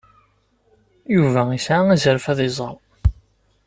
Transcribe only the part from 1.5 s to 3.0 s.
yesɛa azref ad iẓer.